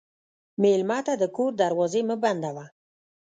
مېلمه 0.61 0.99
ته 1.05 1.13
د 1.21 1.23
کور 1.35 1.51
دروازې 1.61 2.01
مه 2.09 2.15
بندوه. 2.23 2.65